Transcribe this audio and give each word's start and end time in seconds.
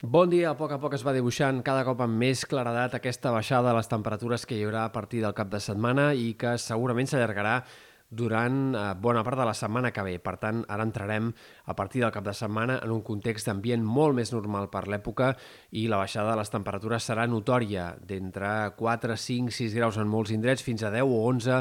Bon 0.00 0.30
dia. 0.30 0.52
A 0.52 0.54
poc 0.54 0.70
a 0.70 0.76
poc 0.78 0.92
es 0.94 1.02
va 1.02 1.10
dibuixant 1.10 1.56
cada 1.66 1.82
cop 1.82 1.98
amb 2.04 2.20
més 2.22 2.44
claredat 2.46 2.92
aquesta 2.94 3.32
baixada 3.34 3.72
de 3.72 3.78
les 3.80 3.88
temperatures 3.90 4.44
que 4.46 4.54
hi 4.54 4.62
haurà 4.62 4.84
a 4.86 4.92
partir 4.94 5.24
del 5.24 5.34
cap 5.34 5.48
de 5.50 5.58
setmana 5.58 6.12
i 6.14 6.36
que 6.38 6.52
segurament 6.54 7.10
s'allargarà 7.10 7.56
durant 8.08 8.76
eh, 8.78 8.84
bona 8.94 9.24
part 9.26 9.40
de 9.40 9.46
la 9.48 9.56
setmana 9.58 9.90
que 9.90 10.04
ve. 10.06 10.12
Per 10.22 10.36
tant, 10.38 10.60
ara 10.70 10.86
entrarem 10.86 11.32
a 11.66 11.74
partir 11.74 12.04
del 12.04 12.14
cap 12.14 12.22
de 12.28 12.36
setmana 12.38 12.78
en 12.86 12.94
un 12.94 13.02
context 13.02 13.50
d'ambient 13.50 13.82
molt 13.82 14.14
més 14.14 14.30
normal 14.30 14.70
per 14.70 14.84
l'època 14.86 15.32
i 15.74 15.88
la 15.90 15.98
baixada 15.98 16.30
de 16.30 16.38
les 16.44 16.54
temperatures 16.54 17.10
serà 17.10 17.26
notòria, 17.26 17.90
d'entre 17.98 18.70
4, 18.78 19.18
5, 19.18 19.50
6 19.50 19.74
graus 19.82 19.98
en 19.98 20.06
molts 20.06 20.30
indrets 20.30 20.62
fins 20.62 20.86
a 20.86 20.94
10 20.94 21.10
o 21.10 21.24
11 21.26 21.58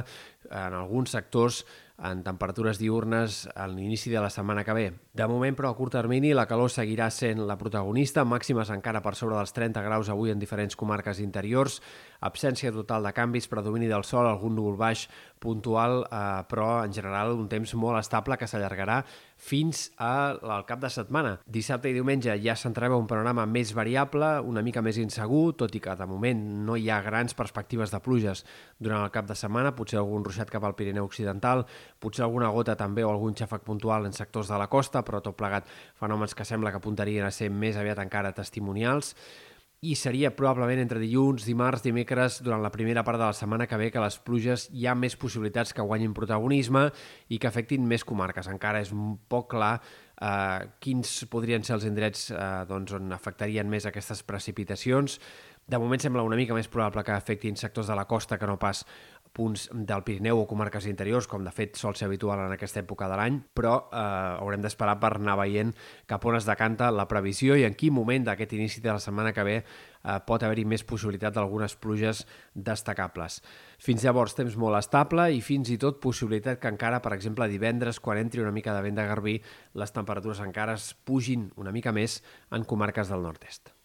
en 0.54 0.78
alguns 0.78 1.18
sectors 1.18 1.64
en 1.98 2.22
temperatures 2.22 2.78
diurnes 2.78 3.48
a 3.56 3.66
l'inici 3.68 4.12
de 4.14 4.22
la 4.22 4.30
setmana 4.30 4.64
que 4.64 4.74
ve. 4.78 4.86
De 5.18 5.26
moment, 5.28 5.56
però, 5.58 5.72
a 5.72 5.78
curt 5.78 5.96
termini, 5.98 6.34
la 6.38 6.46
calor 6.46 6.70
seguirà 6.70 7.10
sent 7.10 7.42
la 7.50 7.58
protagonista, 7.58 8.26
màximes 8.26 8.70
encara 8.74 9.02
per 9.02 9.16
sobre 9.18 9.40
dels 9.40 9.54
30 9.56 9.82
graus 9.82 10.12
avui 10.14 10.30
en 10.30 10.40
diferents 10.40 10.78
comarques 10.78 11.20
interiors, 11.24 11.80
absència 12.22 12.74
total 12.74 13.06
de 13.06 13.14
canvis, 13.18 13.50
predomini 13.50 13.90
del 13.90 14.06
sol, 14.06 14.28
algun 14.30 14.54
núvol 14.56 14.78
baix 14.78 15.08
puntual, 15.42 16.04
eh, 16.06 16.44
però 16.50 16.84
en 16.86 16.94
general 16.94 17.34
un 17.34 17.50
temps 17.50 17.74
molt 17.78 18.00
estable 18.00 18.38
que 18.38 18.48
s'allargarà 18.50 19.04
fins 19.38 19.92
al 19.98 20.66
cap 20.66 20.82
de 20.82 20.90
setmana. 20.90 21.36
Dissabte 21.46 21.90
i 21.90 21.96
diumenge 21.98 22.34
ja 22.42 22.56
s'entrava 22.58 22.98
un 22.98 23.08
panorama 23.10 23.46
més 23.46 23.74
variable, 23.78 24.40
una 24.42 24.64
mica 24.66 24.82
més 24.82 24.98
insegur, 24.98 25.56
tot 25.58 25.76
i 25.78 25.82
que 25.82 25.96
de 25.98 26.08
moment 26.10 26.42
no 26.66 26.78
hi 26.78 26.90
ha 26.90 27.02
grans 27.06 27.38
perspectives 27.38 27.94
de 27.94 28.02
pluges 28.02 28.44
durant 28.80 29.04
el 29.06 29.14
cap 29.14 29.30
de 29.30 29.38
setmana, 29.38 29.76
potser 29.78 30.00
algun 30.02 30.26
ruixat 30.26 30.50
cap 30.50 30.66
al 30.66 30.76
Pirineu 30.76 31.06
Occidental, 31.06 31.66
potser 32.00 32.26
alguna 32.26 32.50
gota 32.54 32.76
també 32.80 33.06
o 33.06 33.12
algun 33.12 33.36
xàfec 33.36 33.66
puntual 33.68 34.06
en 34.06 34.14
sectors 34.14 34.52
de 34.52 34.58
la 34.60 34.70
costa, 34.72 35.04
però 35.04 35.22
tot 35.22 35.38
plegat 35.38 35.68
fenòmens 36.00 36.36
que 36.36 36.46
sembla 36.46 36.72
que 36.72 36.82
apuntarien 36.82 37.26
a 37.26 37.32
ser 37.32 37.50
més 37.50 37.78
aviat 37.78 38.00
encara 38.04 38.36
testimonials 38.36 39.16
i 39.86 39.94
seria 39.94 40.32
probablement 40.34 40.80
entre 40.82 40.98
dilluns, 40.98 41.44
dimarts, 41.46 41.84
dimecres, 41.86 42.40
durant 42.42 42.64
la 42.66 42.72
primera 42.74 43.04
part 43.06 43.20
de 43.20 43.28
la 43.28 43.36
setmana 43.38 43.68
que 43.70 43.78
ve 43.78 43.92
que 43.94 44.02
les 44.02 44.18
pluges 44.26 44.66
hi 44.74 44.88
ha 44.88 44.96
més 44.98 45.16
possibilitats 45.16 45.74
que 45.74 45.86
guanyin 45.86 46.16
protagonisme 46.18 46.88
i 47.30 47.38
que 47.38 47.50
afectin 47.50 47.86
més 47.86 48.06
comarques. 48.08 48.50
Encara 48.50 48.82
és 48.82 48.92
un 48.96 49.20
poc 49.30 49.52
clar 49.54 49.76
eh, 49.78 50.66
quins 50.82 51.12
podrien 51.30 51.62
ser 51.62 51.76
els 51.78 51.86
indrets 51.86 52.32
eh, 52.32 52.48
doncs, 52.70 52.96
on 52.98 53.14
afectarien 53.14 53.70
més 53.70 53.86
aquestes 53.86 54.26
precipitacions. 54.26 55.20
De 55.68 55.78
moment 55.78 56.02
sembla 56.02 56.26
una 56.26 56.40
mica 56.40 56.58
més 56.58 56.72
probable 56.72 57.04
que 57.06 57.14
afectin 57.14 57.60
sectors 57.60 57.92
de 57.92 57.96
la 58.00 58.08
costa 58.10 58.40
que 58.42 58.50
no 58.50 58.58
pas 58.58 58.82
punts 59.38 59.68
del 59.72 60.02
Pirineu 60.08 60.42
o 60.42 60.48
comarques 60.50 60.88
interiors, 60.90 61.28
com 61.30 61.46
de 61.46 61.54
fet 61.54 61.78
sol 61.78 61.96
ser 61.96 62.08
habitual 62.08 62.42
en 62.42 62.56
aquesta 62.56 62.82
època 62.82 63.08
de 63.10 63.20
l'any, 63.20 63.38
però 63.54 63.76
eh, 63.86 64.02
haurem 64.42 64.64
d'esperar 64.66 64.98
per 65.02 65.14
anar 65.20 65.38
veient 65.44 65.76
cap 66.10 66.26
on 66.26 66.40
es 66.40 66.48
decanta 66.50 66.90
la 66.92 67.06
previsió 67.10 67.58
i 67.58 67.68
en 67.68 67.78
quin 67.78 67.94
moment 67.94 68.26
d'aquest 68.26 68.58
inici 68.58 68.82
de 68.82 68.90
la 68.92 69.04
setmana 69.04 69.36
que 69.36 69.46
ve 69.46 69.56
eh, 69.62 70.18
pot 70.26 70.44
haver-hi 70.44 70.66
més 70.66 70.86
possibilitat 70.88 71.38
d'algunes 71.38 71.78
pluges 71.78 72.26
destacables. 72.54 73.40
Fins 73.78 74.04
llavors, 74.04 74.36
temps 74.38 74.58
molt 74.58 74.82
estable 74.82 75.30
i 75.38 75.42
fins 75.46 75.70
i 75.70 75.80
tot 75.82 76.02
possibilitat 76.02 76.62
que 76.62 76.74
encara, 76.74 77.04
per 77.06 77.14
exemple, 77.14 77.48
divendres, 77.52 78.02
quan 78.02 78.18
entri 78.22 78.42
una 78.42 78.56
mica 78.56 78.74
de 78.74 78.84
vent 78.86 78.98
de 78.98 79.08
garbí, 79.08 79.40
les 79.78 79.94
temperatures 79.94 80.42
encara 80.42 80.78
es 80.80 80.94
pugin 81.06 81.52
una 81.56 81.76
mica 81.76 81.94
més 81.94 82.24
en 82.52 82.66
comarques 82.66 83.14
del 83.14 83.26
nord-est. 83.30 83.77